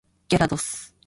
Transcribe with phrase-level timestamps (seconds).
[0.29, 0.91] ギャラドス